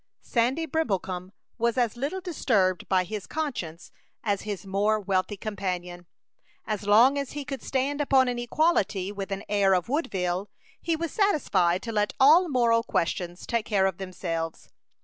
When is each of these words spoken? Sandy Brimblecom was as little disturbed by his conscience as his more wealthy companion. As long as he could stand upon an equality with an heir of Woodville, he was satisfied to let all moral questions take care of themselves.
Sandy 0.23 0.65
Brimblecom 0.65 1.31
was 1.59 1.77
as 1.77 1.95
little 1.95 2.21
disturbed 2.21 2.89
by 2.89 3.03
his 3.03 3.27
conscience 3.27 3.91
as 4.23 4.41
his 4.41 4.65
more 4.65 4.99
wealthy 4.99 5.37
companion. 5.37 6.07
As 6.65 6.87
long 6.87 7.19
as 7.19 7.33
he 7.33 7.45
could 7.45 7.61
stand 7.61 8.01
upon 8.01 8.27
an 8.27 8.39
equality 8.39 9.11
with 9.11 9.31
an 9.31 9.43
heir 9.47 9.75
of 9.75 9.89
Woodville, 9.89 10.49
he 10.81 10.95
was 10.95 11.11
satisfied 11.11 11.83
to 11.83 11.91
let 11.91 12.13
all 12.19 12.49
moral 12.49 12.81
questions 12.81 13.45
take 13.45 13.67
care 13.67 13.85
of 13.85 13.99
themselves. 13.99 14.69